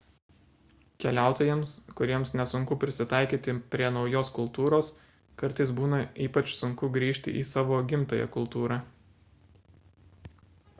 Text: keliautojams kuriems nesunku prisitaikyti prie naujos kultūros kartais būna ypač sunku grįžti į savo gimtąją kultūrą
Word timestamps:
keliautojams 1.03 1.73
kuriems 1.99 2.31
nesunku 2.41 2.77
prisitaikyti 2.83 3.55
prie 3.75 3.91
naujos 3.99 4.33
kultūros 4.39 4.91
kartais 5.43 5.75
būna 5.81 6.01
ypač 6.27 6.57
sunku 6.63 6.91
grįžti 6.99 7.37
į 7.45 7.47
savo 7.53 7.81
gimtąją 7.95 8.33
kultūrą 8.41 8.83